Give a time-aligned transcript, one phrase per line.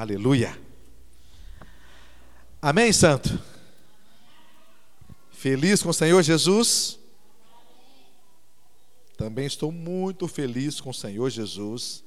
[0.00, 0.58] Aleluia.
[2.62, 3.38] Amém, Santo?
[5.30, 6.98] Feliz com o Senhor Jesus?
[9.14, 12.02] Também estou muito feliz com o Senhor Jesus.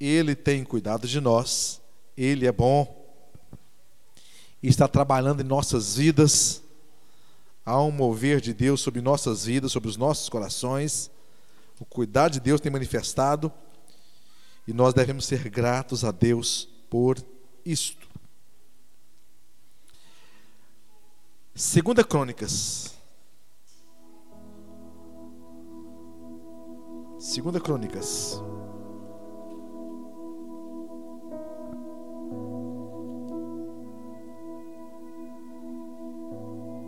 [0.00, 1.78] Ele tem cuidado de nós,
[2.16, 3.06] Ele é bom
[4.62, 6.62] está trabalhando em nossas vidas.
[7.66, 11.10] Há um mover de Deus sobre nossas vidas, sobre os nossos corações.
[11.78, 13.52] O cuidado de Deus tem manifestado
[14.66, 17.18] e nós devemos ser gratos a Deus por
[17.64, 18.06] isto.
[21.54, 22.94] Segunda Crônicas.
[27.18, 28.40] Segunda Crônicas.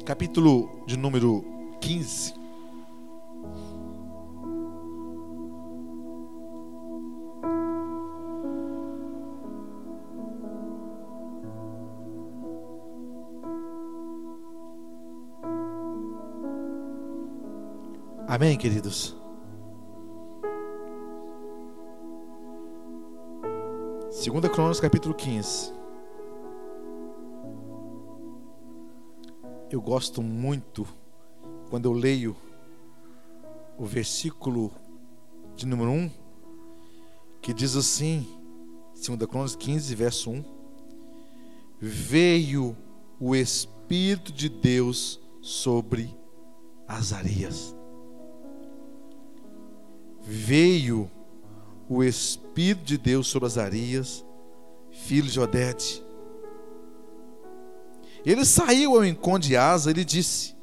[0.06, 1.44] Capítulo de número
[1.80, 2.39] 15.
[18.30, 19.16] Amém, queridos?
[24.08, 25.72] Segunda Crônicas, capítulo 15.
[29.68, 30.86] Eu gosto muito
[31.70, 32.36] quando eu leio
[33.76, 34.70] o versículo
[35.56, 36.10] de número 1,
[37.42, 38.28] que diz assim,
[38.94, 40.44] Segunda Crônicas 15, verso 1:
[41.80, 42.76] Veio
[43.18, 46.16] o Espírito de Deus sobre
[46.86, 47.79] Azarias
[50.20, 51.10] veio
[51.88, 54.24] o Espírito de Deus sobre Azarias,
[54.90, 56.04] filho de Odete.
[58.24, 60.54] Ele saiu ao encontro de Asa e lhe disse: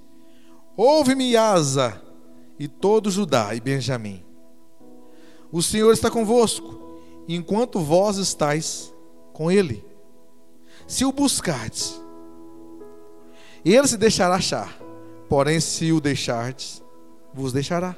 [0.75, 2.01] Ouve-me, Asa,
[2.59, 4.23] e todo Judá e Benjamim.
[5.51, 6.79] O Senhor está convosco,
[7.27, 8.93] enquanto vós estáis
[9.33, 9.83] com ele.
[10.87, 11.99] Se o buscardes,
[13.65, 14.79] ele se deixará achar,
[15.27, 16.81] porém, se o deixardes,
[17.33, 17.95] vos deixará.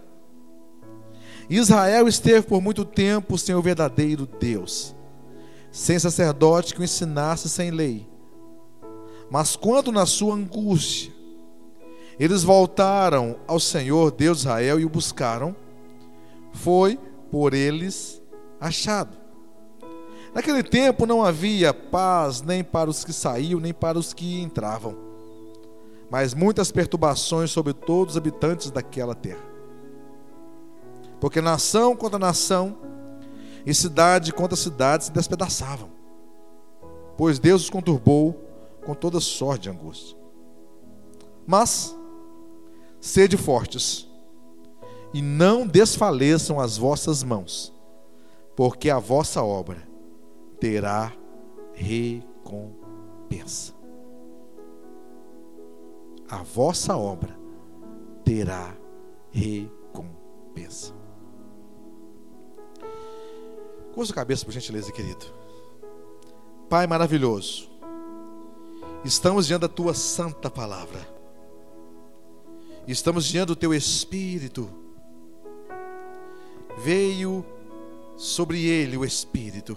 [1.49, 4.95] Israel esteve por muito tempo sem o verdadeiro Deus,
[5.71, 8.07] sem sacerdote que o ensinasse sem lei.
[9.31, 11.11] Mas quando na sua angústia
[12.19, 15.55] eles voltaram ao Senhor Deus de Israel e o buscaram,
[16.51, 16.99] foi
[17.31, 18.21] por eles
[18.59, 19.17] achado.
[20.33, 24.95] Naquele tempo não havia paz nem para os que saíam, nem para os que entravam,
[26.11, 29.48] mas muitas perturbações sobre todos os habitantes daquela terra.
[31.19, 32.77] Porque nação contra nação
[33.65, 35.89] e cidade contra cidade se despedaçavam.
[37.17, 38.33] Pois Deus os conturbou
[38.85, 40.17] com toda sorte de angústia.
[41.45, 41.95] Mas
[43.01, 44.07] sede fortes
[45.13, 47.73] e não desfaleçam as vossas mãos,
[48.55, 49.87] porque a vossa obra
[50.59, 51.11] terá
[51.73, 53.73] recompensa.
[56.29, 57.37] A vossa obra
[58.23, 58.75] terá
[59.31, 60.98] recompensa.
[63.93, 65.25] Curva a cabeça, por gentileza, querido.
[66.69, 67.67] Pai maravilhoso,
[69.03, 70.99] estamos diante da tua santa palavra,
[72.87, 74.69] estamos diante do teu Espírito.
[76.77, 77.43] Veio
[78.15, 79.75] sobre ele o Espírito,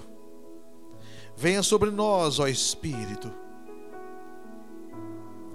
[1.35, 3.33] venha sobre nós, ó Espírito,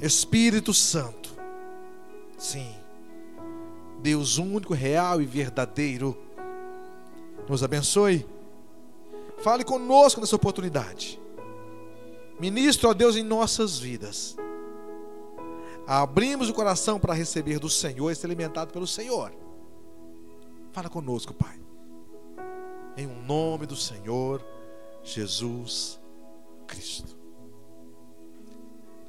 [0.02, 1.30] Espírito Santo,
[2.36, 2.74] sim,
[4.02, 6.18] Deus único, real e verdadeiro,
[7.48, 8.26] nos abençoe
[9.38, 11.20] Fale conosco nessa oportunidade.
[12.40, 14.36] Ministro, ó Deus, em nossas vidas.
[15.86, 19.32] Abrimos o coração para receber do Senhor e ser alimentado pelo Senhor.
[20.72, 21.60] Fala conosco, Pai.
[22.98, 24.44] Em um nome do Senhor
[25.04, 26.00] Jesus
[26.68, 27.16] Cristo.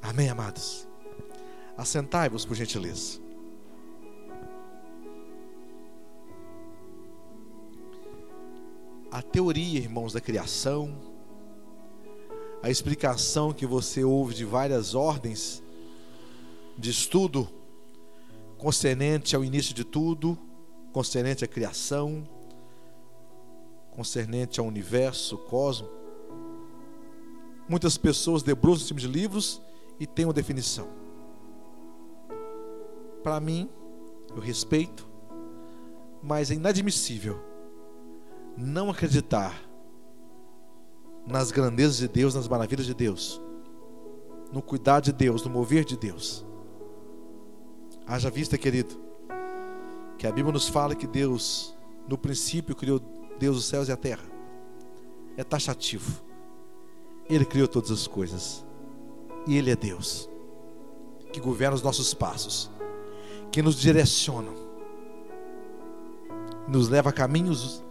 [0.01, 0.87] Amém, amados.
[1.77, 3.19] Assentai-vos, por gentileza.
[9.11, 10.95] A teoria, irmãos, da criação,
[12.61, 15.63] a explicação que você ouve de várias ordens
[16.77, 17.47] de estudo
[18.57, 20.37] concernente ao início de tudo,
[20.91, 22.27] concernente à criação,
[23.91, 25.89] concernente ao universo, cosmo.
[27.67, 29.61] Muitas pessoas debruçam em cima de livros
[29.99, 30.87] e têm uma definição.
[33.23, 33.69] Para mim,
[34.35, 35.07] eu respeito,
[36.21, 37.48] mas é inadmissível
[38.57, 39.69] não acreditar
[41.25, 43.41] nas grandezas de Deus, nas maravilhas de Deus,
[44.51, 46.45] no cuidado de Deus, no mover de Deus.
[48.05, 48.99] Haja vista, querido,
[50.17, 52.99] que a Bíblia nos fala que Deus, no princípio, criou
[53.37, 54.25] Deus os céus e a terra.
[55.37, 56.21] É taxativo.
[57.29, 58.65] Ele criou todas as coisas.
[59.45, 60.29] E Ele é Deus,
[61.31, 62.69] que governa os nossos passos,
[63.51, 64.51] que nos direciona,
[66.67, 67.83] nos leva a caminhos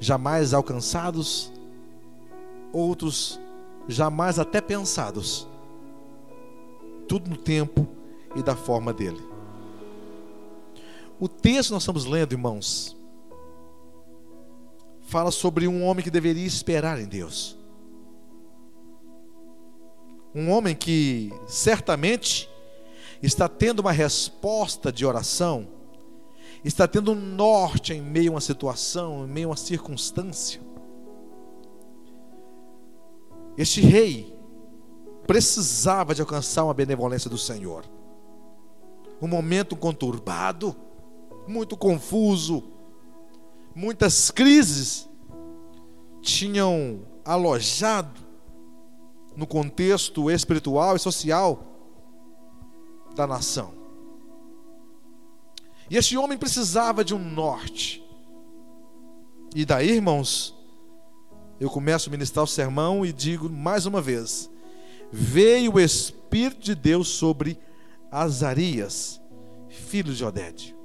[0.00, 1.52] jamais alcançados,
[2.72, 3.38] outros
[3.86, 5.46] jamais até pensados.
[7.06, 7.86] Tudo no tempo
[8.34, 9.20] e da forma dele.
[11.18, 12.96] O texto nós estamos lendo, irmãos,
[15.02, 17.58] fala sobre um homem que deveria esperar em Deus.
[20.34, 22.48] Um homem que certamente
[23.22, 25.66] está tendo uma resposta de oração,
[26.64, 30.60] está tendo um norte em meio a uma situação, em meio a uma circunstância.
[33.56, 34.36] Este rei
[35.26, 37.84] precisava de alcançar uma benevolência do Senhor.
[39.20, 40.74] Um momento conturbado,
[41.46, 42.64] muito confuso,
[43.74, 45.08] muitas crises
[46.20, 48.20] tinham alojado
[49.36, 51.64] no contexto espiritual e social
[53.14, 53.79] da nação.
[55.90, 58.00] E este homem precisava de um norte.
[59.56, 60.56] E daí, irmãos,
[61.58, 64.48] eu começo a ministrar o sermão e digo mais uma vez:
[65.10, 67.58] veio o Espírito de Deus sobre
[68.08, 69.20] Azarias,
[69.68, 70.76] filho de Oded.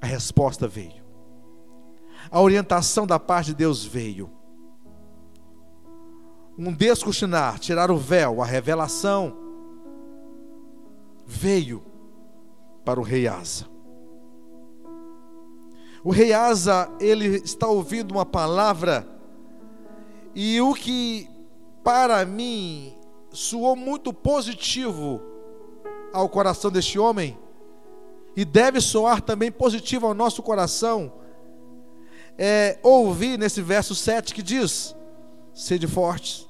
[0.00, 1.04] A resposta veio.
[2.30, 4.30] A orientação da parte de Deus veio.
[6.56, 9.36] Um descortinar, tirar o véu, a revelação
[11.26, 11.93] veio
[12.84, 13.66] para o rei Asa.
[16.02, 19.08] O rei Asa, ele está ouvindo uma palavra
[20.34, 21.28] e o que
[21.82, 22.94] para mim
[23.32, 25.20] soou muito positivo
[26.12, 27.38] ao coração deste homem
[28.36, 31.12] e deve soar também positivo ao nosso coração,
[32.36, 34.94] é ouvir nesse verso 7 que diz:
[35.54, 36.46] Sede fortes,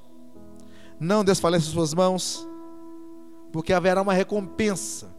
[0.98, 2.48] não desfaleça suas mãos,
[3.52, 5.13] porque haverá uma recompensa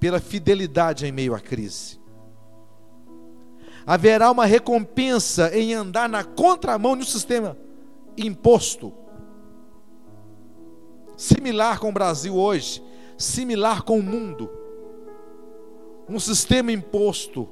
[0.00, 2.00] pela fidelidade em meio à crise.
[3.86, 7.56] Haverá uma recompensa em andar na contramão de um sistema
[8.16, 8.92] imposto,
[11.16, 12.82] similar com o Brasil hoje,
[13.16, 14.50] similar com o mundo
[16.08, 17.48] um sistema imposto,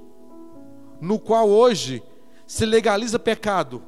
[1.01, 2.03] no qual hoje
[2.47, 3.83] se legaliza pecado.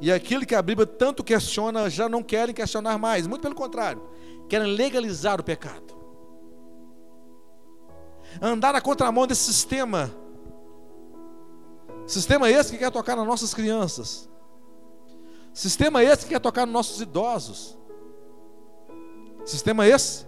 [0.00, 4.02] E aquilo que a Bíblia tanto questiona, já não querem questionar mais, muito pelo contrário,
[4.48, 5.97] querem legalizar o pecado.
[8.40, 10.10] Andar na contramão desse sistema,
[12.06, 14.28] sistema esse que quer tocar nas nossas crianças,
[15.52, 17.76] sistema esse que quer tocar nos nossos idosos,
[19.44, 20.26] sistema esse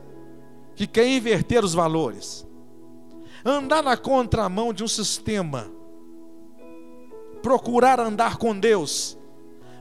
[0.74, 2.46] que quer inverter os valores.
[3.44, 5.70] Andar na contramão de um sistema,
[7.42, 9.16] procurar andar com Deus,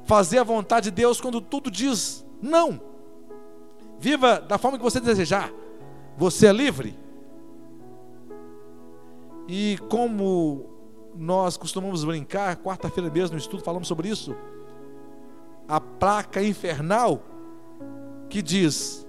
[0.06, 2.82] fazer a vontade de Deus quando tudo diz não.
[4.00, 5.52] Viva da forma que você desejar,
[6.18, 6.98] você é livre.
[9.50, 10.70] E como
[11.16, 14.36] nós costumamos brincar, quarta-feira mesmo no estudo falamos sobre isso,
[15.68, 17.22] a placa infernal
[18.30, 19.08] que diz: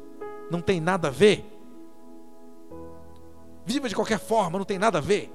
[0.51, 1.51] não tem nada a ver
[3.71, 5.33] Viva de qualquer forma, não tem nada a ver.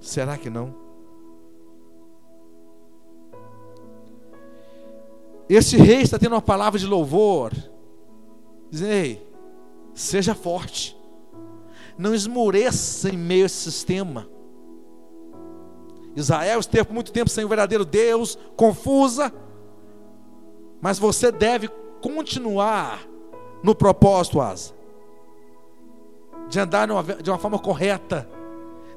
[0.00, 0.74] Será que não?
[5.46, 7.52] Esse rei está tendo uma palavra de louvor.
[8.70, 9.26] Dizendo, ei,
[9.92, 10.96] seja forte.
[11.98, 14.28] Não esmoreça em meio a esse sistema.
[16.14, 19.32] Israel esteve por muito tempo sem o verdadeiro Deus, confusa.
[20.80, 21.68] Mas você deve
[22.00, 23.06] continuar
[23.62, 24.82] no propósito, Asa
[26.52, 26.86] de andar
[27.22, 28.28] de uma forma correta,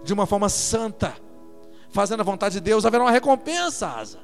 [0.04, 1.16] de uma forma santa,
[1.90, 4.20] fazendo a vontade de Deus, haverá uma recompensa, Asa.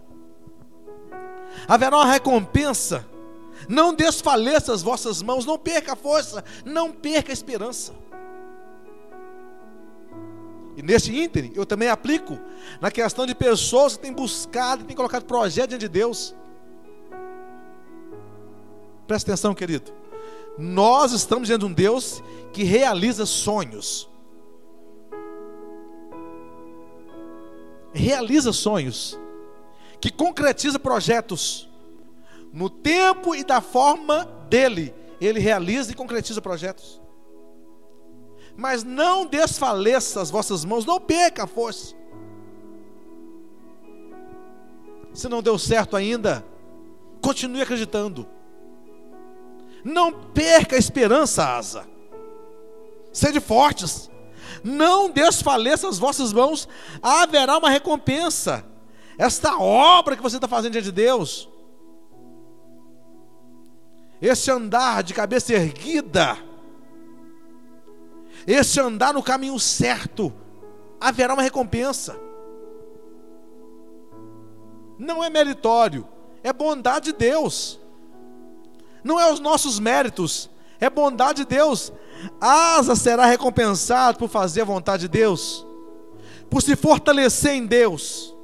[1.65, 3.05] Haverá uma recompensa.
[3.69, 7.93] Não desfaleça as vossas mãos, não perca a força, não perca a esperança.
[10.81, 12.39] E neste ínterim, eu também aplico
[12.81, 16.35] na questão de pessoas que têm buscado e têm colocado projeto diante de Deus.
[19.05, 19.93] Presta atenção, querido.
[20.57, 24.09] Nós estamos diante de um Deus que realiza sonhos.
[27.93, 29.19] Realiza sonhos.
[29.99, 31.69] Que concretiza projetos.
[32.51, 34.95] No tempo e da forma dele.
[35.19, 37.00] Ele realiza e concretiza projetos.
[38.61, 41.95] Mas não desfaleça as vossas mãos, não perca a força.
[45.15, 46.45] Se não deu certo ainda,
[47.23, 48.27] continue acreditando.
[49.83, 51.89] Não perca a esperança, asa.
[53.11, 54.11] Sede fortes.
[54.63, 56.69] Não desfaleça as vossas mãos,
[57.01, 58.63] haverá uma recompensa.
[59.17, 61.49] esta obra que você está fazendo diante de Deus,
[64.21, 66.50] esse andar de cabeça erguida,
[68.45, 70.33] esse andar no caminho certo,
[70.99, 72.19] haverá uma recompensa.
[74.97, 76.07] Não é meritório,
[76.43, 77.79] é bondade de Deus.
[79.03, 81.91] Não é os nossos méritos, é bondade de Deus.
[82.39, 85.65] Asa será recompensado por fazer a vontade de Deus,
[86.49, 88.35] por se fortalecer em Deus.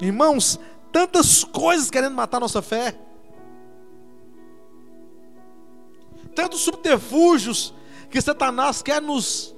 [0.00, 0.58] Irmãos,
[0.90, 2.98] tantas coisas querendo matar nossa fé,
[6.36, 7.74] tantos subterfúgios
[8.10, 9.56] que Satanás quer nos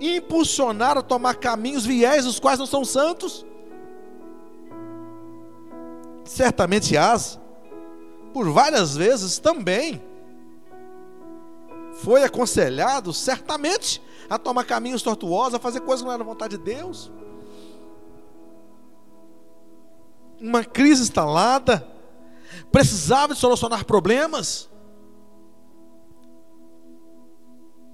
[0.00, 3.46] impulsionar a tomar caminhos viés os quais não são santos.
[6.24, 7.40] Certamente Asa,
[8.34, 10.02] por várias vezes também,
[11.94, 16.62] foi aconselhado, certamente, a tomar caminhos tortuosos, a fazer coisas que não eram vontade de
[16.62, 17.12] Deus.
[20.40, 21.86] Uma crise instalada,
[22.72, 24.69] precisava de solucionar problemas.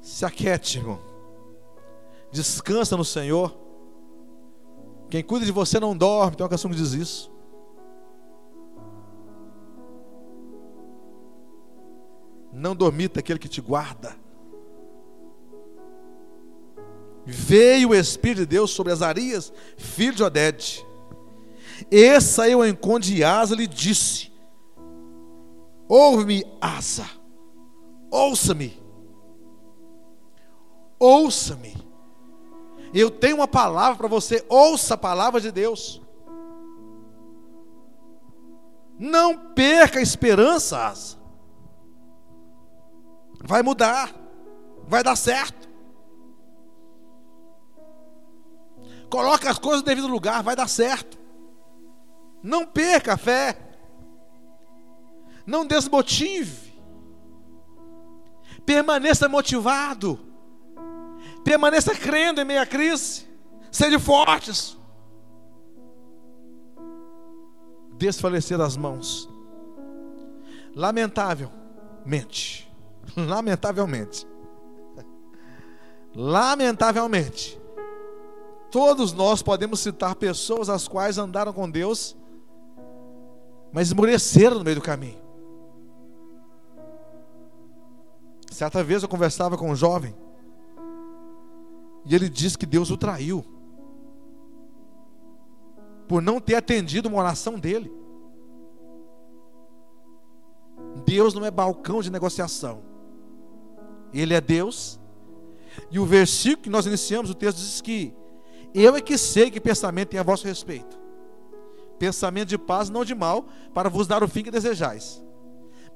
[0.07, 1.01] Se aquiete, irmão.
[2.31, 3.53] Descansa no Senhor.
[5.11, 6.37] Quem cuida de você não dorme.
[6.37, 7.33] Tem uma canção que diz isso.
[12.53, 14.15] Não dormita aquele que te guarda.
[17.25, 20.87] Veio o Espírito de Deus sobre Azarias, filho de Oded.
[21.91, 24.31] E saiu ao encontro de Asa e lhe disse:
[25.89, 27.11] Ouve-me, Asa,
[28.09, 28.86] ouça-me,
[30.99, 31.77] ouça-me.
[32.95, 36.01] Eu tenho uma palavra para você, ouça a palavra de Deus.
[38.99, 41.19] Não perca a esperança.
[43.43, 44.15] Vai mudar,
[44.87, 45.69] vai dar certo.
[49.11, 51.19] Coloque as coisas no devido lugar, vai dar certo.
[52.43, 53.59] Não perca a fé.
[55.47, 56.75] Não desmotive.
[58.65, 60.26] Permaneça motivado.
[61.47, 63.25] Permaneça crendo em meia crise.
[63.71, 64.77] Sede fortes.
[67.97, 69.29] Desfalecer as mãos.
[70.75, 72.69] Lamentavelmente
[73.17, 74.27] Lamentavelmente.
[76.17, 77.61] Lamentavelmente.
[78.69, 82.17] Todos nós podemos citar pessoas as quais andaram com Deus,
[83.73, 85.25] mas esmoreceram no meio do caminho.
[88.51, 90.13] Certa vez eu conversava com um jovem,
[92.07, 93.45] e ele disse que Deus o traiu,
[96.07, 97.93] por não ter atendido uma oração dele.
[101.05, 102.83] Deus não é balcão de negociação.
[104.13, 105.01] Ele é Deus.
[105.91, 108.15] E o versículo que nós iniciamos, o texto diz que
[108.73, 110.97] eu é que sei que pensamento tem a vosso respeito.
[111.99, 115.25] Pensamento de paz, não de mal, para vos dar o fim que desejais.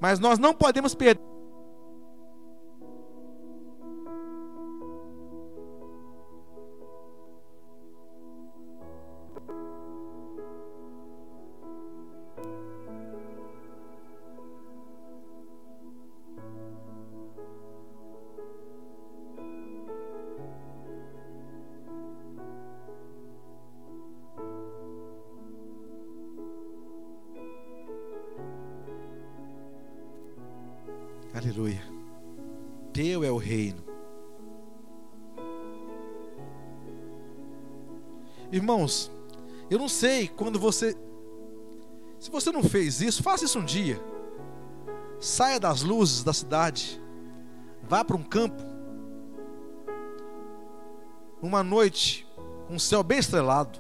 [0.00, 1.22] Mas nós não podemos perder
[31.40, 31.82] Aleluia.
[32.92, 33.82] Teu é o reino.
[38.52, 39.11] Irmãos,
[39.70, 40.94] eu não sei quando você.
[42.18, 43.99] Se você não fez isso, faça isso um dia.
[45.18, 47.00] Saia das luzes da cidade.
[47.85, 48.62] Vá para um campo.
[51.40, 52.28] Uma noite,
[52.68, 53.78] um céu bem estrelado.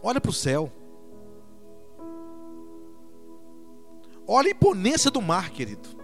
[0.00, 0.70] Olha para o céu.
[4.28, 6.03] Olha a imponência do mar, querido.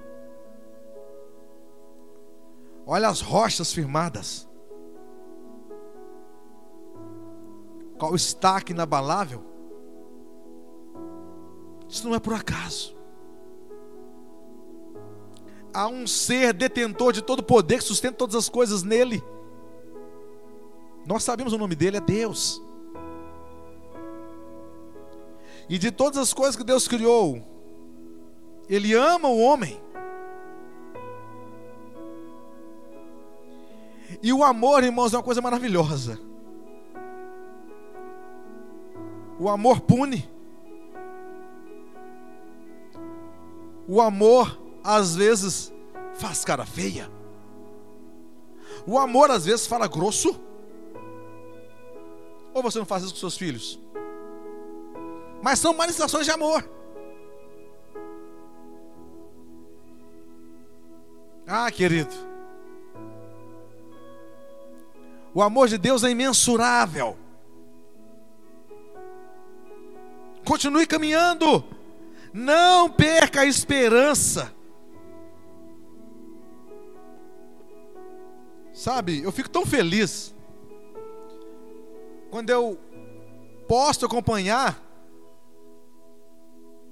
[2.92, 4.49] Olha as rochas firmadas.
[7.97, 9.44] Qual estaque inabalável?
[11.88, 12.97] Isso não é por acaso.
[15.73, 19.23] Há um ser detentor de todo poder que sustenta todas as coisas nele.
[21.06, 22.61] Nós sabemos o nome dele, é Deus.
[25.68, 27.40] E de todas as coisas que Deus criou,
[28.68, 29.80] Ele ama o homem.
[34.23, 36.21] E o amor, irmãos, é uma coisa maravilhosa.
[39.39, 40.29] O amor pune.
[43.89, 45.73] O amor, às vezes,
[46.15, 47.11] faz cara feia.
[48.87, 50.39] O amor, às vezes, fala grosso.
[52.53, 53.81] Ou você não faz isso com seus filhos?
[55.43, 56.69] Mas são manifestações de amor.
[61.47, 62.29] Ah, querido.
[65.34, 67.16] O amor de Deus é imensurável.
[70.44, 71.64] Continue caminhando.
[72.32, 74.52] Não perca a esperança.
[78.72, 80.34] Sabe, eu fico tão feliz
[82.30, 82.78] quando eu
[83.68, 84.80] posso acompanhar,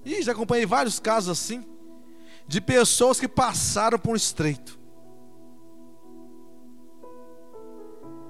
[0.04, 1.64] e já acompanhei vários casos assim,
[2.47, 4.78] de pessoas que passaram por um estreito.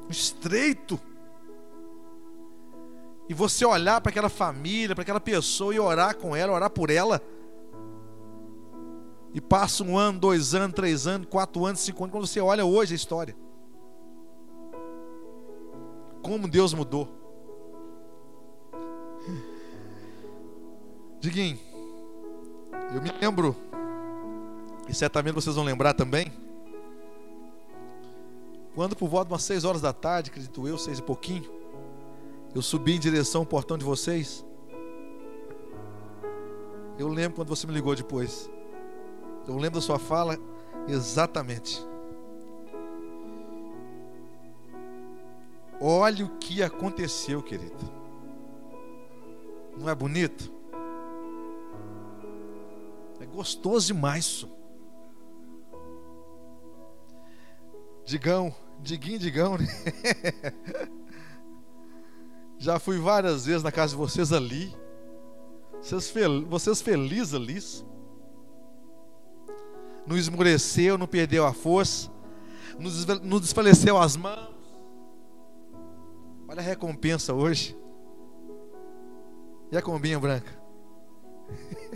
[0.08, 0.98] Estreito.
[3.28, 6.90] E você olhar para aquela família, para aquela pessoa e orar com ela, orar por
[6.90, 7.22] ela.
[9.34, 12.64] E passa um ano, dois anos, três anos, quatro anos, cinco anos, quando você olha
[12.64, 13.36] hoje a história.
[16.22, 17.08] Como Deus mudou.
[21.20, 21.58] Diguinho,
[22.94, 23.54] eu me lembro,
[24.88, 26.32] e certamente vocês vão lembrar também,
[28.78, 31.50] quando por volta de umas seis horas da tarde, acredito eu, seis e pouquinho,
[32.54, 34.46] eu subi em direção ao portão de vocês.
[36.96, 38.48] Eu lembro quando você me ligou depois.
[39.48, 40.38] Eu lembro da sua fala
[40.86, 41.84] exatamente.
[45.80, 47.84] Olha o que aconteceu, querido.
[49.76, 50.52] Não é bonito?
[53.18, 54.48] É gostoso demais isso.
[58.04, 59.66] Digão, diguinho, digão, né?
[62.58, 64.74] Já fui várias vezes na casa de vocês ali.
[65.80, 67.58] Vocês, fel vocês felizes ali.
[70.06, 72.10] Não esmureceu, não perdeu a força,
[73.22, 74.56] não desfaleceu as mãos.
[76.48, 77.76] Olha a recompensa hoje.
[79.70, 80.50] E a combinha branca?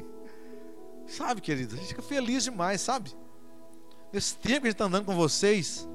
[1.07, 3.11] sabe, querido, a gente fica feliz demais, sabe?
[4.13, 5.89] Nesse tempo que a gente está andando com vocês.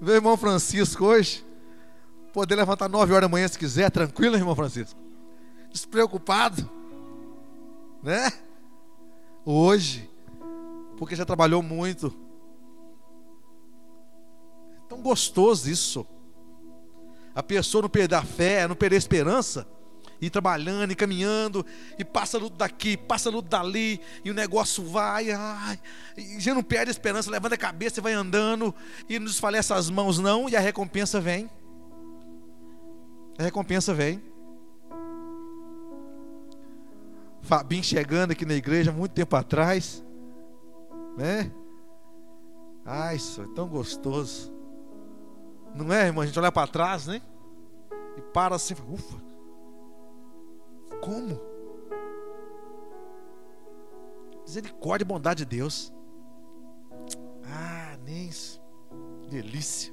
[0.00, 1.44] Meu irmão Francisco hoje,
[2.32, 4.98] poder levantar nove horas da manhã se quiser, tranquilo, irmão Francisco.
[5.70, 6.68] Despreocupado,
[8.02, 8.30] né?
[9.44, 10.10] Hoje,
[10.96, 12.14] porque já trabalhou muito.
[14.76, 16.06] É tão gostoso isso
[17.36, 19.66] a pessoa não perder a fé, não perder a esperança,
[20.20, 21.64] e trabalhando, e caminhando,
[21.98, 25.78] e passa luto daqui, passa luto dali, e o negócio vai, ai,
[26.16, 28.74] e já não perde a esperança, levanta a cabeça e vai andando,
[29.08, 31.50] e não desfalece as mãos, não, e a recompensa vem.
[33.38, 34.22] A recompensa vem.
[37.42, 40.04] Fabinho chegando aqui na igreja muito tempo atrás,
[41.16, 41.50] né?
[42.84, 44.52] Ai, isso é tão gostoso.
[45.74, 46.22] Não é, irmão?
[46.22, 47.20] A gente olha para trás, né?
[48.16, 49.25] E para assim, ufa.
[51.00, 51.40] Como?
[54.44, 55.92] Misericórdia e bondade de Deus.
[57.44, 58.60] Ah, nem isso.
[59.28, 59.92] Delícia.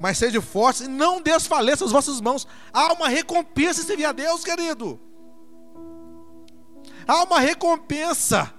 [0.00, 2.46] Mas seja fortes e não desfaleça as vossas mãos.
[2.72, 4.98] Há uma recompensa se vier a Deus, querido.
[7.06, 8.52] Há uma recompensa.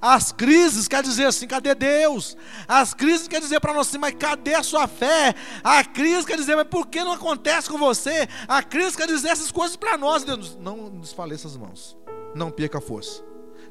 [0.00, 2.36] As crises quer dizer assim, cadê Deus?
[2.66, 5.34] As crises quer dizer para nós assim, mas cadê a sua fé?
[5.62, 8.28] A crise quer dizer, mas por que não acontece com você?
[8.48, 10.24] A crise quer dizer essas coisas para nós.
[10.24, 11.96] Deus, não desfaleça as mãos.
[12.34, 13.22] Não perca a força.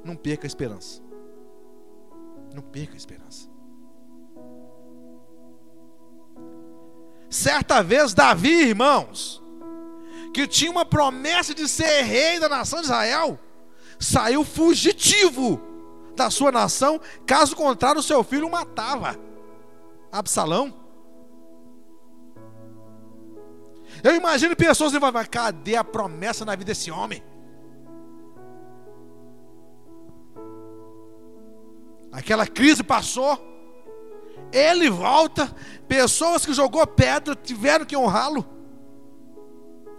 [0.04, 1.02] Não perca a esperança.
[2.54, 3.50] Não perca a esperança.
[7.30, 9.42] Certa vez, Davi, irmãos,
[10.34, 13.40] que tinha uma promessa de ser rei da nação de Israel,
[13.98, 15.71] saiu fugitivo
[16.16, 19.18] da sua nação, caso contrário, o seu filho o matava.
[20.12, 20.74] Absalão.
[24.04, 27.24] Eu imagino pessoas dizendo, mas cadê a promessa na vida desse homem?
[32.12, 33.40] Aquela crise passou,
[34.52, 35.54] ele volta,
[35.88, 38.46] pessoas que jogou pedra tiveram que honrá-lo.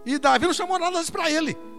[0.04, 1.71] E Davi não chamou nada para ele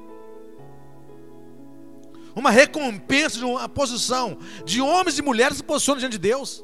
[2.35, 6.63] uma recompensa de uma posição de homens e mulheres se posicionam diante de Deus.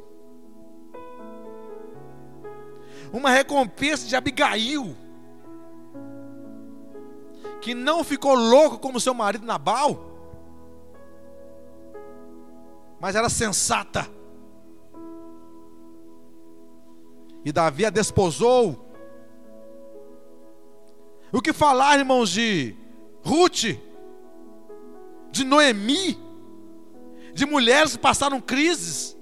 [3.12, 4.95] Uma recompensa de Abigail,
[7.62, 10.10] que não ficou louco como seu marido Nabal,
[12.99, 14.08] mas era sensata.
[17.43, 18.86] E Davi a desposou.
[21.32, 22.75] O que falar, irmãos, de
[23.23, 23.88] Ruth?
[25.31, 26.19] De Noemi,
[27.33, 29.17] de mulheres que passaram crises,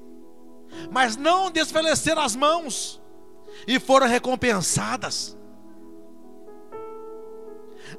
[0.92, 3.02] mas não desfaleceram as mãos
[3.68, 5.38] e foram recompensadas.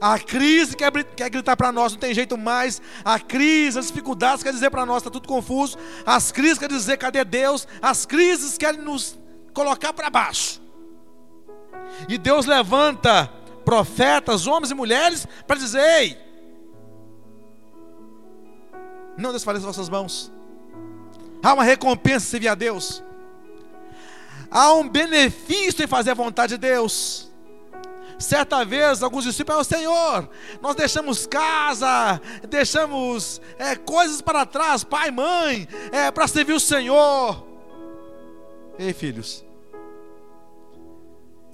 [0.01, 2.81] A crise quer, quer gritar para nós, não tem jeito mais.
[3.05, 5.77] A crise, as dificuldades quer dizer para nós, está tudo confuso.
[6.05, 7.67] As crises quer dizer, cadê Deus?
[7.81, 9.19] As crises querem nos
[9.55, 10.61] colocar para baixo.
[12.09, 13.27] E Deus levanta
[13.65, 16.19] profetas, homens e mulheres, para dizer: ei,
[19.19, 20.33] não desfaleça vossas mãos.
[21.43, 23.03] Há uma recompensa se vir a Deus.
[24.51, 27.29] Há um benefício em fazer a vontade de Deus.
[28.19, 30.29] Certa vez, alguns discípulos Senhor,
[30.61, 37.47] nós deixamos casa, deixamos é, coisas para trás, pai, mãe, é, para servir o Senhor.
[38.77, 39.45] Ei, filhos,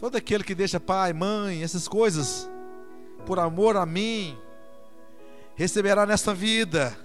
[0.00, 2.48] todo aquele que deixa pai, mãe, essas coisas,
[3.26, 4.36] por amor a mim,
[5.54, 6.96] receberá nesta vida,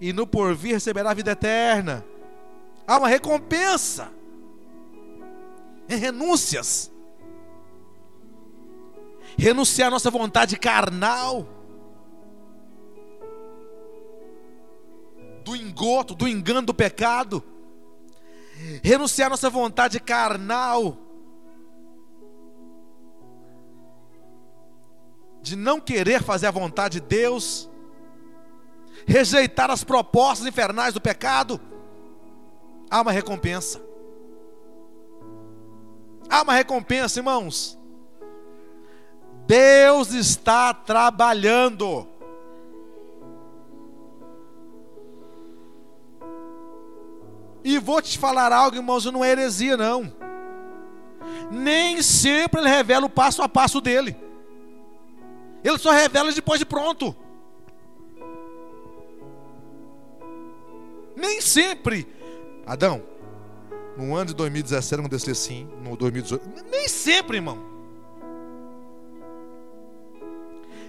[0.00, 2.04] e no porvir receberá a vida eterna.
[2.86, 4.12] Há uma recompensa.
[5.88, 6.90] Em renúncias.
[9.38, 11.46] Renunciar à nossa vontade carnal,
[15.44, 17.44] do engoto, do engano do pecado,
[18.82, 20.96] renunciar à nossa vontade carnal,
[25.42, 27.70] de não querer fazer a vontade de Deus,
[29.06, 31.60] rejeitar as propostas infernais do pecado,
[32.90, 33.80] há uma recompensa.
[36.28, 37.78] Há uma recompensa, irmãos.
[39.46, 42.06] Deus está trabalhando.
[47.62, 50.12] E vou te falar algo, irmãos, não é heresia, não.
[51.50, 54.16] Nem sempre ele revela o passo a passo dele.
[55.62, 57.14] Ele só revela depois de pronto.
[61.16, 62.06] Nem sempre.
[62.66, 63.02] Adão,
[63.96, 66.48] no ano de 2017 aconteceu assim, no 2018.
[66.70, 67.74] Nem sempre, irmão.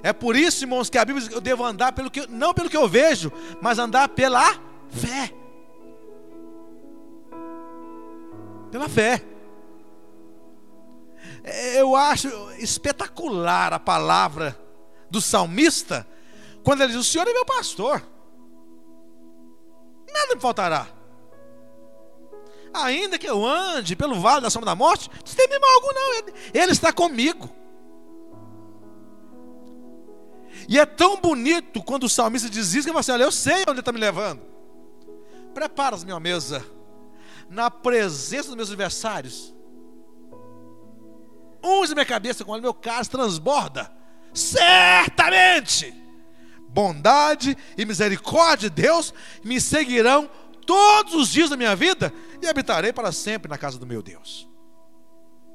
[0.03, 2.53] É por isso, irmãos, que a Bíblia diz que eu devo andar pelo que, não
[2.53, 4.53] pelo que eu vejo, mas andar pela
[4.89, 5.33] fé.
[8.71, 9.23] Pela fé.
[11.43, 12.27] É, eu acho
[12.59, 14.59] espetacular a palavra
[15.09, 16.05] do salmista,
[16.63, 18.03] quando ele diz: O Senhor é meu pastor,
[20.17, 20.87] nada me faltará.
[22.73, 26.33] Ainda que eu ande pelo vale da sombra da morte, não tem mal algum, não.
[26.53, 27.49] Ele está comigo.
[30.67, 33.71] E é tão bonito quando o salmista diz isso que você olha, eu sei onde
[33.71, 34.41] ele está me levando.
[35.53, 36.65] Prepara-se minha mesa
[37.49, 39.55] na presença dos meus adversários.
[41.63, 43.91] Unge minha cabeça com o meu cálice transborda.
[44.33, 45.93] Certamente
[46.67, 50.29] bondade e misericórdia de Deus me seguirão
[50.65, 54.47] todos os dias da minha vida e habitarei para sempre na casa do meu Deus.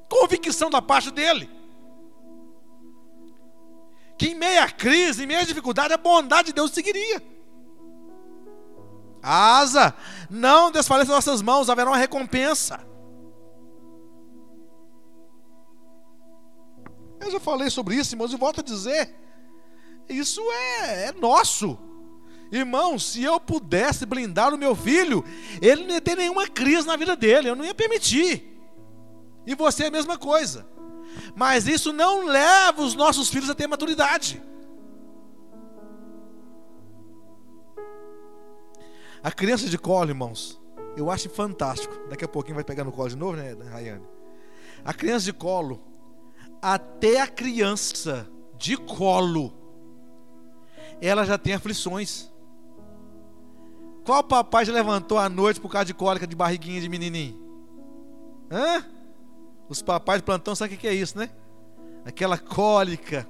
[0.08, 1.48] Convicção da parte dele.
[4.18, 7.22] Que em meia crise, em meia dificuldade, a bondade de Deus seguiria.
[9.22, 9.94] Asa,
[10.28, 12.84] não desfaleça nossas mãos, haverá uma recompensa.
[17.20, 19.14] Eu já falei sobre isso, irmãos, e volto a dizer:
[20.08, 21.78] isso é, é nosso.
[22.50, 25.24] Irmão, se eu pudesse blindar o meu filho,
[25.60, 28.60] ele não ia ter nenhuma crise na vida dele, eu não ia permitir.
[29.46, 30.66] E você é a mesma coisa.
[31.34, 34.42] Mas isso não leva os nossos filhos a ter maturidade.
[39.22, 40.60] A criança de colo, irmãos,
[40.96, 41.94] eu acho fantástico.
[42.08, 44.04] Daqui a pouquinho vai pegar no colo de novo, né, Rayane?
[44.84, 45.80] A criança de colo,
[46.60, 49.61] até a criança de colo,
[51.08, 52.30] ela já tem aflições.
[54.04, 57.40] Qual papai já levantou à noite por causa de cólica de barriguinha de menininho?
[58.50, 58.84] Hã?
[59.68, 61.30] Os papais de plantão sabem o que é isso, né?
[62.04, 63.28] Aquela cólica.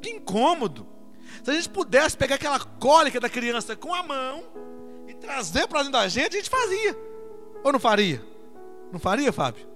[0.00, 0.86] Que incômodo.
[1.42, 4.44] Se a gente pudesse pegar aquela cólica da criança com a mão
[5.06, 6.96] e trazer para dentro da gente, a gente fazia.
[7.62, 8.24] Ou não faria?
[8.92, 9.68] Não faria, Fábio?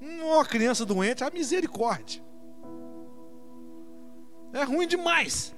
[0.00, 2.27] Uma criança doente, a misericórdia.
[4.52, 5.54] É ruim demais.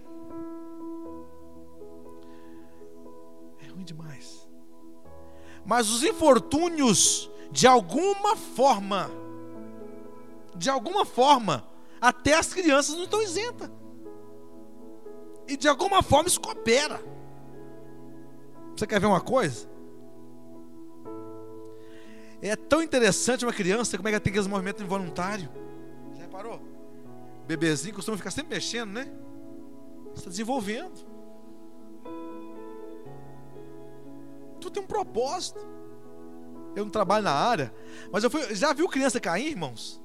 [3.80, 4.48] ruim demais.
[5.64, 9.10] Mas os infortúnios, de alguma forma,
[10.54, 11.66] de alguma forma,
[12.00, 13.70] até as crianças não estão isentas.
[15.48, 17.02] E de alguma forma isso coopera.
[18.76, 19.68] Você quer ver uma coisa?
[22.40, 25.48] É tão interessante uma criança como é que ela tem aqueles movimentos involuntários.
[26.14, 26.69] Já reparou?
[27.50, 29.10] Bebezinho costuma ficar sempre mexendo, né?
[30.14, 31.04] Está desenvolvendo.
[34.60, 35.58] Tudo tem um propósito.
[36.76, 37.74] Eu não trabalho na área,
[38.12, 40.00] mas eu fui, já viu criança cair, irmãos?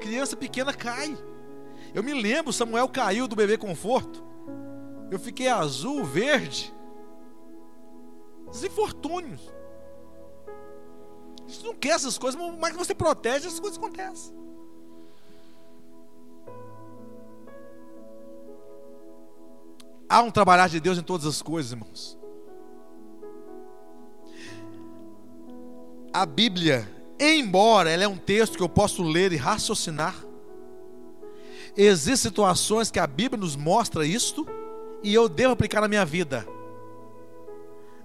[0.00, 1.16] Criança pequena cai.
[1.94, 4.22] Eu me lembro, Samuel caiu do bebê conforto.
[5.10, 6.74] Eu fiquei azul, verde.
[8.50, 9.50] Os infortúnios.
[11.40, 14.41] A não quer essas coisas, mas que você protege, essas coisas acontecem.
[20.12, 22.18] Há um trabalhar de Deus em todas as coisas, irmãos.
[26.12, 26.86] A Bíblia,
[27.18, 30.14] embora ela é um texto que eu posso ler e raciocinar,
[31.74, 34.46] existem situações que a Bíblia nos mostra isto
[35.02, 36.46] e eu devo aplicar na minha vida.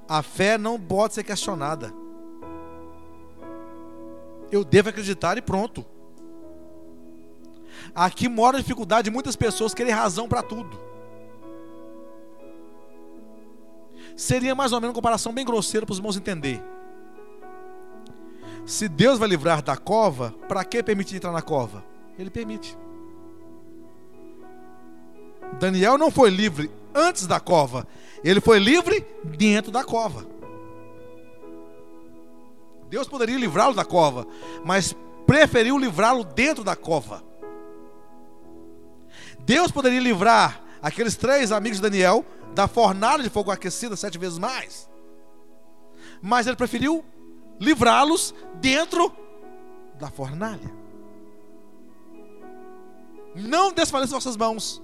[0.07, 1.93] A fé não pode ser questionada.
[4.49, 5.85] Eu devo acreditar e pronto.
[7.93, 10.87] Aqui mora a dificuldade de muitas pessoas querem razão para tudo.
[14.17, 16.59] Seria mais ou menos uma comparação bem grosseira para os irmãos entender.
[18.65, 21.85] Se Deus vai livrar da cova, para que permitir entrar na cova?
[22.17, 22.75] Ele permite.
[25.59, 27.87] Daniel não foi livre antes da cova,
[28.23, 30.25] ele foi livre dentro da cova.
[32.89, 34.25] Deus poderia livrá-lo da cova,
[34.65, 34.95] mas
[35.27, 37.23] preferiu livrá-lo dentro da cova.
[39.41, 44.37] Deus poderia livrar aqueles três amigos de Daniel da fornalha de fogo aquecida sete vezes
[44.37, 44.89] mais.
[46.21, 47.03] Mas ele preferiu
[47.59, 49.15] livrá-los dentro
[49.95, 50.71] da fornalha.
[53.35, 54.81] Não desfaleça vossas mãos.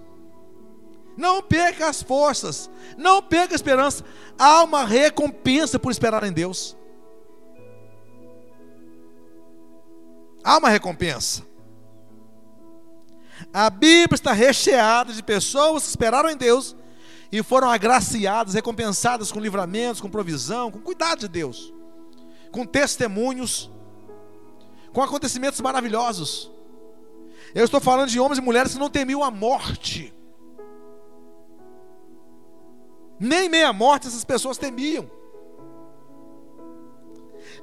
[1.17, 2.69] Não perca as forças.
[2.97, 4.03] Não perca a esperança.
[4.37, 6.75] Há uma recompensa por esperar em Deus.
[10.43, 11.43] Há uma recompensa.
[13.53, 16.75] A Bíblia está recheada de pessoas que esperaram em Deus
[17.33, 21.73] e foram agraciadas, recompensadas com livramentos, com provisão, com cuidado de Deus,
[22.51, 23.71] com testemunhos,
[24.93, 26.51] com acontecimentos maravilhosos.
[27.55, 30.13] Eu estou falando de homens e mulheres que não temiam a morte.
[33.19, 35.09] Nem meia morte essas pessoas temiam.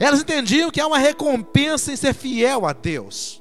[0.00, 3.40] Elas entendiam que há uma recompensa em ser fiel a Deus.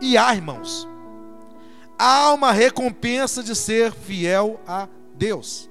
[0.00, 0.88] E há, irmãos
[2.00, 5.68] há uma recompensa de ser fiel a Deus.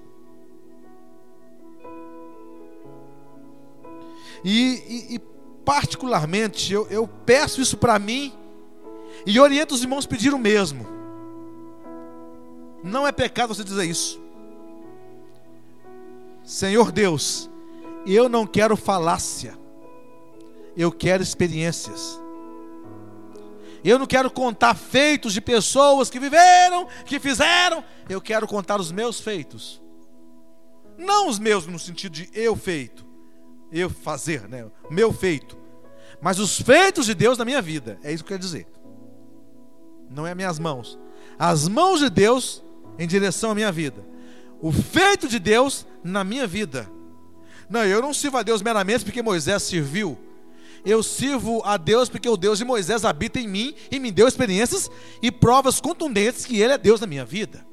[4.44, 5.20] E, e, e
[5.66, 8.32] particularmente, eu, eu peço isso para mim
[9.26, 10.86] e oriento os irmãos a pedir o mesmo.
[12.84, 14.22] Não é pecado você dizer isso.
[16.44, 17.50] Senhor Deus,
[18.06, 19.58] eu não quero falácia,
[20.78, 22.22] eu quero experiências.
[23.84, 27.84] Eu não quero contar feitos de pessoas que viveram, que fizeram.
[28.10, 29.82] Eu quero contar os meus feitos.
[30.98, 33.06] Não os meus no sentido de eu feito,
[33.72, 34.70] eu fazer, né?
[34.90, 35.58] Meu feito.
[36.22, 37.98] Mas os feitos de Deus na minha vida.
[38.04, 38.68] É isso que eu quero dizer.
[40.10, 41.00] Não é minhas mãos.
[41.38, 42.62] As mãos de Deus
[42.98, 44.06] em direção à minha vida.
[44.62, 46.90] O feito de Deus na minha vida.
[47.70, 50.18] Não, eu não sirvo a Deus meramente porque Moisés serviu
[50.86, 54.28] eu sirvo a Deus porque o Deus de Moisés habita em mim e me deu
[54.28, 54.90] experiências
[55.22, 57.66] e provas contundentes que Ele é Deus na minha vida.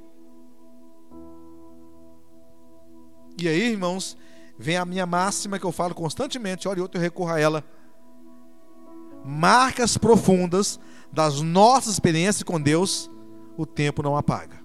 [3.39, 4.17] E aí, irmãos,
[4.59, 7.65] vem a minha máxima que eu falo constantemente, outra eu recorro a ela.
[9.25, 10.81] Marcas profundas
[11.13, 13.11] das nossas experiências com Deus,
[13.57, 14.65] o tempo não apaga.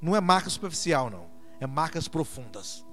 [0.00, 1.26] Não é marca superficial, não.
[1.60, 2.83] É marcas profundas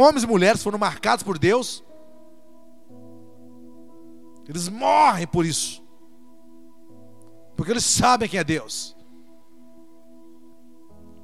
[0.00, 1.84] homens e mulheres foram marcados por Deus,
[4.48, 5.82] eles morrem por isso,
[7.56, 8.96] porque eles sabem quem é Deus.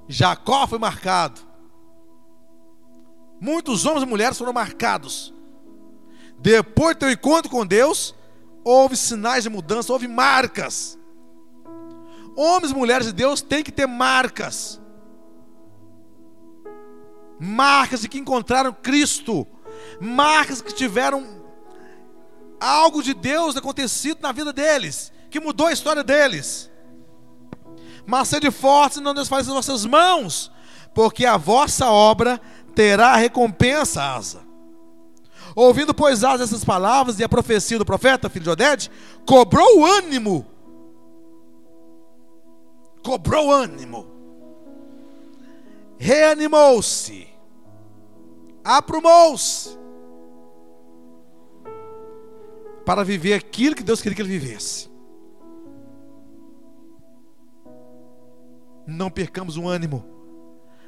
[0.09, 1.41] Jacó foi marcado,
[3.41, 5.35] muitos homens e mulheres foram marcados.
[6.39, 8.15] Depois do teu encontro com Deus,
[8.65, 10.99] houve sinais de mudança, houve marcas.
[12.35, 14.80] Homens e mulheres de Deus têm que ter marcas
[17.41, 19.47] marcas de que encontraram Cristo,
[19.99, 21.27] marcas que tiveram
[22.61, 26.71] algo de Deus acontecido na vida deles, que mudou a história deles.
[28.05, 30.53] Mas sede fortes e não desfaleça as vossas mãos,
[30.95, 32.39] porque a vossa obra
[32.75, 34.43] terá recompensa, Asa.
[35.57, 38.91] Ouvindo, pois, Asa essas palavras e a profecia do profeta, filho de Oded,
[39.25, 40.47] cobrou o ânimo.
[43.03, 44.07] Cobrou ânimo.
[45.99, 47.30] Reanimou-se
[48.65, 49.79] aprumou-se
[52.85, 54.91] para viver aquilo que Deus queria que ele vivesse.
[58.87, 60.05] Não percamos o ânimo,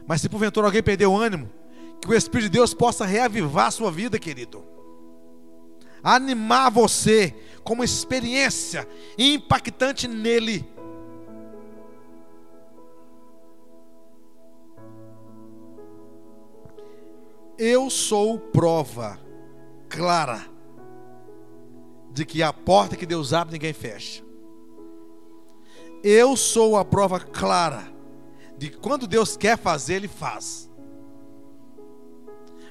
[0.06, 1.48] mas se porventura alguém perdeu o ânimo,
[2.00, 4.64] que o Espírito de Deus possa reavivar a sua vida, querido.
[6.02, 7.32] animar você
[7.62, 10.68] com uma experiência impactante nele.
[17.64, 19.20] Eu sou prova
[19.88, 20.44] clara
[22.10, 24.20] de que a porta que Deus abre ninguém fecha.
[26.02, 27.86] Eu sou a prova clara
[28.58, 30.68] de que quando Deus quer fazer, Ele faz.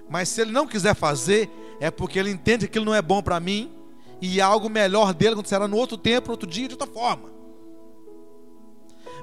[0.09, 1.49] Mas se Ele não quiser fazer,
[1.79, 3.71] é porque Ele entende que aquilo não é bom para mim
[4.21, 7.31] e algo melhor dele acontecerá no outro tempo, outro dia, de outra forma.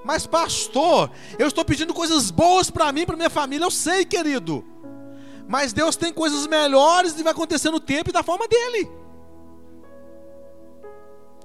[0.03, 4.65] Mas, pastor, eu estou pedindo coisas boas para mim, para minha família, eu sei, querido.
[5.49, 8.91] Mas Deus tem coisas melhores e vai acontecer no tempo e da forma dele.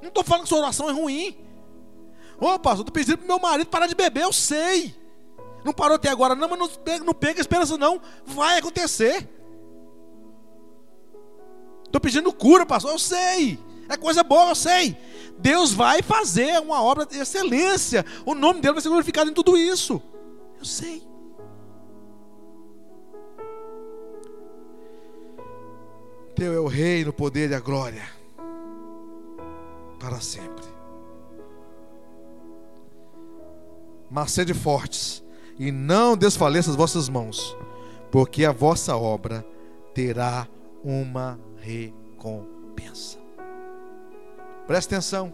[0.02, 1.38] Não estou falando que sua oração é ruim.
[2.38, 4.94] Ô, pastor, estou pedindo para meu marido parar de beber, eu sei.
[5.64, 8.02] Não parou até agora, não, mas não pega, não pega esperança, não.
[8.26, 9.30] Vai acontecer.
[11.86, 13.58] Estou pedindo cura, pastor, eu sei.
[13.88, 14.98] É coisa boa, eu sei.
[15.40, 18.06] Deus vai fazer uma obra de excelência.
[18.26, 20.02] O nome dele vai ser glorificado em tudo isso.
[20.60, 21.13] Eu sei.
[26.36, 28.08] Teu é o reino, o poder e a glória
[30.00, 30.66] para sempre.
[34.10, 35.24] Mas sede fortes
[35.58, 37.56] e não desfaleça as vossas mãos,
[38.12, 39.46] porque a vossa obra
[39.94, 40.48] terá
[40.84, 43.18] uma recompensa.
[44.68, 45.34] Presta atenção.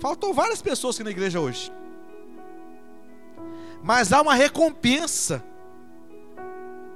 [0.00, 1.72] Faltou várias pessoas aqui na igreja hoje.
[3.82, 5.44] Mas há uma recompensa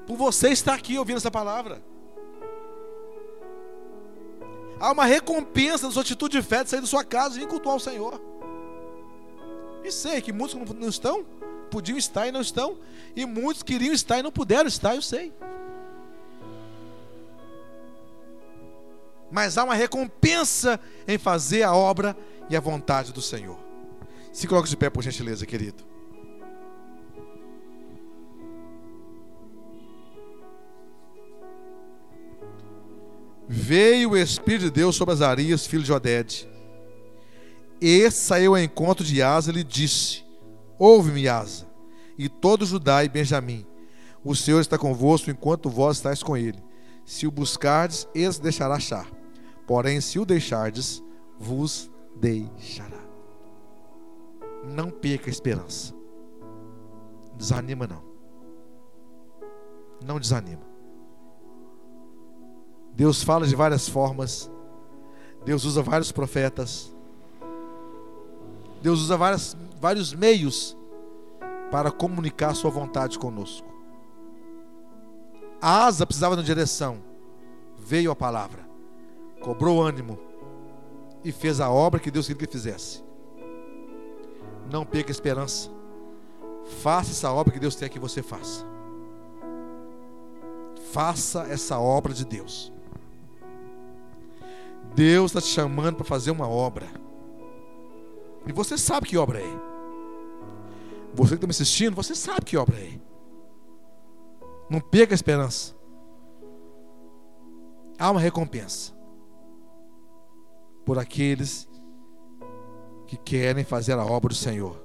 [0.07, 1.83] por você estar aqui ouvindo essa palavra.
[4.79, 7.49] Há uma recompensa da sua atitude de fé de sair da sua casa e vir
[7.49, 8.21] cultuar o Senhor.
[9.83, 11.25] E sei que muitos não estão,
[11.71, 12.77] podiam estar e não estão,
[13.15, 15.33] e muitos queriam estar e não puderam estar, eu sei.
[19.31, 22.17] Mas há uma recompensa em fazer a obra
[22.51, 23.59] e a vontade do Senhor.
[24.33, 25.86] Se coloque de pé, por gentileza, querido.
[33.67, 36.49] Veio o Espírito de Deus sobre Azarias, filho de Oded.
[37.81, 40.25] E saiu ao encontro de Asa e lhe disse:
[40.79, 41.67] Ouve-me, Asa,
[42.17, 43.67] e todo Judá e Benjamim.
[44.23, 46.63] O Senhor está convosco enquanto vós estáis com ele.
[47.05, 49.11] Se o buscardes, ele se deixará achar.
[49.67, 51.03] Porém, se o deixardes,
[51.37, 53.03] vos deixará.
[54.63, 55.93] Não perca a esperança.
[57.37, 58.05] Desanima não.
[60.07, 60.66] Não desanima.
[62.97, 64.51] Deus fala de várias formas.
[65.45, 66.91] Deus usa vários profetas.
[68.81, 70.75] Deus usa várias, vários meios
[71.71, 73.69] para comunicar sua vontade conosco.
[75.61, 76.99] A asa precisava de uma direção.
[77.77, 78.67] Veio a palavra.
[79.43, 80.19] Cobrou ânimo.
[81.23, 83.05] E fez a obra que Deus queria que fizesse.
[84.71, 85.71] Não perca esperança.
[86.81, 88.65] Faça essa obra que Deus quer que você faça.
[90.93, 92.73] Faça essa obra de Deus.
[94.97, 96.87] Deus está te chamando para fazer uma obra.
[98.47, 99.61] E você sabe que obra é.
[101.15, 102.99] Você que está me assistindo, você sabe que obra é.
[104.71, 105.77] Não perca a esperança.
[107.99, 108.95] Há uma recompensa
[110.87, 111.69] por aqueles
[113.07, 114.83] que querem fazer a obra do Senhor.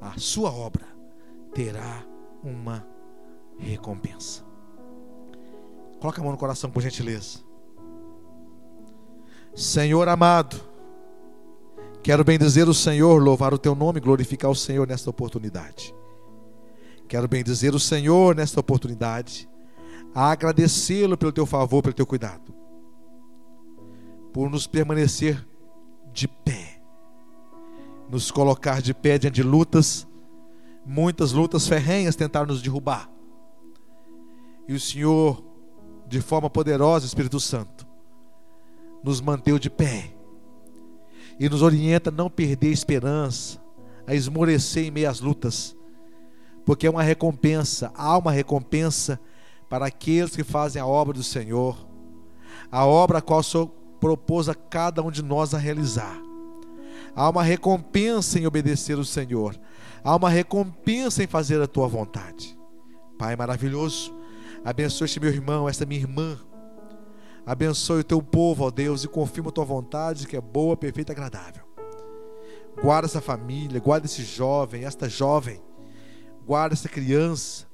[0.00, 0.86] A sua obra
[1.52, 2.02] terá
[2.42, 2.86] uma
[3.58, 4.42] recompensa.
[6.00, 7.51] Coloca a mão no coração, por gentileza.
[9.54, 10.56] Senhor amado,
[12.02, 15.94] quero bendizer o Senhor, louvar o teu nome, glorificar o Senhor nesta oportunidade.
[17.06, 19.46] Quero bendizer o Senhor nesta oportunidade,
[20.14, 22.54] agradecê-lo pelo teu favor, pelo teu cuidado,
[24.32, 25.46] por nos permanecer
[26.14, 26.80] de pé,
[28.08, 30.08] nos colocar de pé diante de lutas,
[30.86, 33.10] muitas lutas ferrenhas tentaram nos derrubar,
[34.66, 35.44] e o Senhor,
[36.08, 37.81] de forma poderosa, Espírito Santo,
[39.02, 40.12] nos manteve de pé
[41.38, 43.60] e nos orienta a não perder a esperança,
[44.06, 45.76] a esmorecer em meio às lutas,
[46.64, 49.18] porque é uma recompensa, há uma recompensa
[49.68, 51.76] para aqueles que fazem a obra do Senhor,
[52.70, 53.66] a obra a qual o Senhor
[54.00, 56.20] propôs a cada um de nós a realizar.
[57.14, 59.58] Há uma recompensa em obedecer o Senhor,
[60.04, 62.56] há uma recompensa em fazer a tua vontade.
[63.18, 64.14] Pai maravilhoso,
[64.64, 66.38] abençoe este meu irmão, esta minha irmã
[67.44, 71.12] Abençoe o teu povo, ó Deus, e confirma a tua vontade, que é boa, perfeita
[71.12, 71.64] e agradável.
[72.80, 75.60] Guarda essa família, guarda esse jovem, esta jovem,
[76.46, 77.66] guarda essa criança,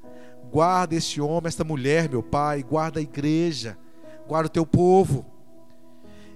[0.50, 3.78] guarda este homem, esta mulher, meu Pai, guarda a igreja,
[4.26, 5.24] guarda o teu povo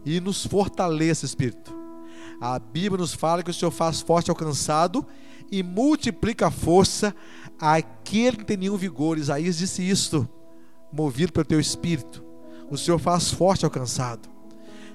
[0.05, 1.75] e nos fortaleça, Espírito.
[2.41, 5.07] A Bíblia nos fala que o Senhor faz forte ao cansado
[5.51, 7.15] e multiplica a força
[7.59, 9.19] àquele que tem nenhum vigor.
[9.19, 10.29] Isaías disse isto,
[10.93, 12.22] movido pelo teu Espírito.
[12.73, 14.31] O Senhor faz forte ao cansado.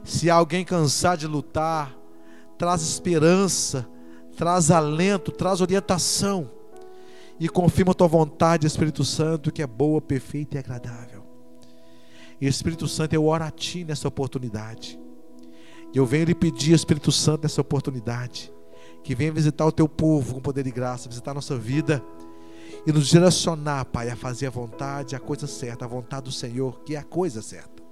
[0.03, 1.95] Se alguém cansar de lutar,
[2.57, 3.87] traz esperança,
[4.35, 6.49] traz alento, traz orientação
[7.39, 11.23] e confirma a tua vontade, Espírito Santo, que é boa, perfeita e agradável.
[12.41, 14.99] E Espírito Santo, eu oro a Ti nessa oportunidade.
[15.93, 18.51] Eu venho lhe pedir, Espírito Santo, nessa oportunidade,
[19.03, 22.03] que venha visitar o Teu povo com poder e graça, visitar a nossa vida
[22.87, 26.79] e nos direcionar, Pai, a fazer a vontade, a coisa certa, a vontade do Senhor,
[26.85, 27.83] que é a coisa certa.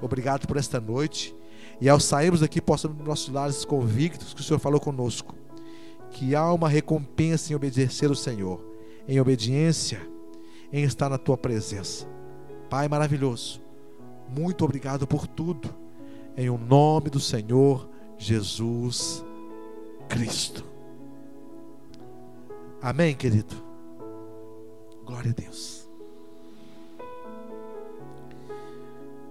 [0.00, 1.34] Obrigado por esta noite.
[1.80, 5.34] E ao sairmos daqui, possamos nos nossos lares convictos que o Senhor falou conosco.
[6.12, 8.64] Que há uma recompensa em obedecer o Senhor,
[9.08, 10.00] em obediência,
[10.72, 12.06] em estar na tua presença.
[12.70, 13.60] Pai maravilhoso,
[14.28, 15.74] muito obrigado por tudo.
[16.36, 19.24] Em o nome do Senhor Jesus
[20.08, 20.64] Cristo.
[22.80, 23.73] Amém, querido?
[25.04, 25.88] Glória a Deus.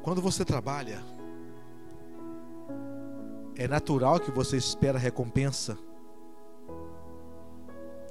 [0.04, 1.02] Quando você trabalha,
[3.56, 5.78] é natural que você espera a recompensa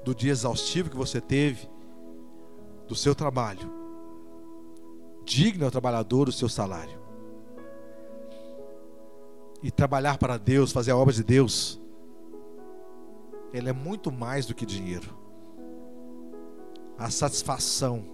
[0.05, 1.69] do dia exaustivo que você teve,
[2.89, 3.71] do seu trabalho.
[5.25, 7.01] Digno ao trabalhador o seu salário.
[9.63, 11.81] E trabalhar para Deus, fazer a obra de Deus,
[13.53, 15.22] ele é muito mais do que dinheiro.
[16.99, 18.05] A satisfação,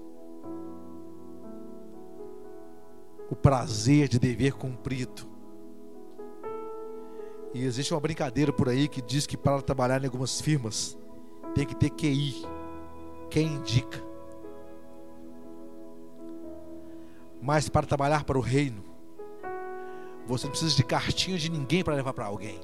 [3.31, 5.27] o prazer de dever cumprido.
[7.53, 10.97] E existe uma brincadeira por aí que diz que para trabalhar em algumas firmas
[11.55, 12.47] tem que ter QI,
[13.31, 14.03] quem indica.
[17.41, 18.83] Mas para trabalhar para o reino,
[20.27, 22.61] você não precisa de cartinha de ninguém para levar para alguém.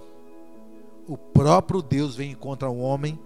[1.06, 3.18] O próprio Deus vem encontrar um homem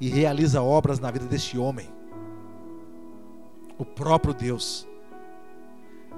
[0.00, 1.95] e realiza obras na vida deste homem.
[3.78, 4.86] O próprio Deus.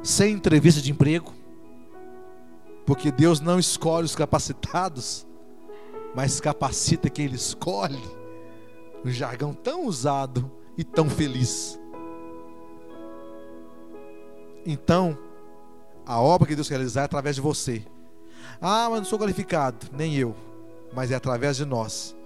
[0.02, 1.32] Sem entrevista de emprego.
[2.86, 5.26] Porque Deus não escolhe os capacitados,
[6.14, 8.00] mas capacita quem Ele escolhe.
[9.04, 11.78] Um jargão tão usado e tão feliz.
[14.64, 15.18] Então,
[16.06, 17.84] a obra que Deus quer realizar é através de você.
[18.60, 20.34] Ah, mas não sou qualificado, nem eu,
[20.92, 22.16] mas é através de nós.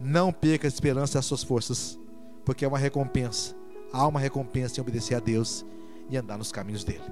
[0.00, 1.98] Não perca a esperança e as suas forças,
[2.44, 3.54] porque é uma recompensa.
[3.94, 5.64] Há uma recompensa em obedecer a Deus
[6.10, 7.04] e andar nos caminhos dele.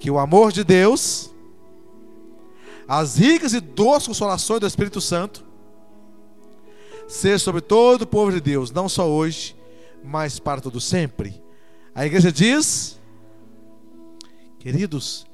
[0.00, 1.32] Que o amor de Deus,
[2.88, 5.44] as ricas e doces consolações do Espírito Santo,
[7.06, 9.54] seja sobre todo o povo de Deus, não só hoje,
[10.02, 11.40] mas para todo sempre.
[11.94, 12.98] A igreja diz:
[14.58, 15.24] Queridos,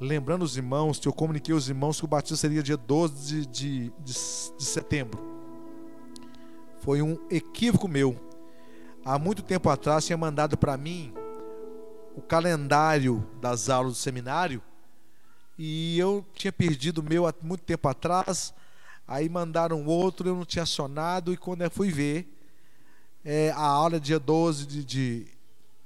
[0.00, 3.46] lembrando os irmãos, que eu comuniquei aos irmãos que o batismo seria dia 12 de,
[3.46, 4.12] de, de,
[4.58, 5.22] de setembro.
[6.80, 8.28] Foi um equívoco meu.
[9.04, 11.12] Há muito tempo atrás tinha mandado para mim
[12.14, 14.62] o calendário das aulas do seminário
[15.58, 18.52] e eu tinha perdido o meu há muito tempo atrás.
[19.08, 22.32] Aí mandaram outro, eu não tinha acionado, e quando eu fui ver,
[23.24, 25.26] é, a aula é dia 12 de, de,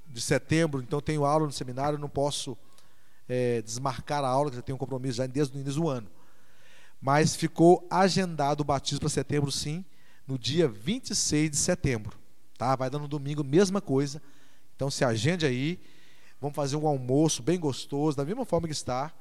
[0.07, 2.57] de setembro, então tenho aula no seminário, não posso
[3.27, 6.07] é, desmarcar a aula, que já tenho um compromisso já desde o início do ano.
[7.01, 9.83] Mas ficou agendado o batismo para setembro, sim,
[10.27, 12.24] no dia 26 de setembro.
[12.57, 12.75] Tá?
[12.75, 14.21] Vai dando domingo, mesma coisa.
[14.75, 15.79] Então se agende aí.
[16.39, 19.13] Vamos fazer um almoço bem gostoso, da mesma forma que está.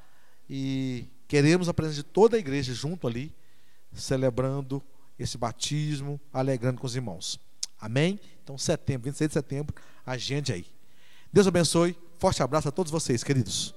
[0.49, 3.32] E queremos a presença de toda a igreja junto ali,
[3.93, 4.82] celebrando
[5.18, 7.41] esse batismo, alegrando com os irmãos.
[7.80, 8.18] Amém?
[8.43, 9.74] Então, setembro, 26 de setembro,
[10.05, 10.66] agende aí.
[11.32, 11.97] Deus abençoe.
[12.18, 13.74] Forte abraço a todos vocês, queridos.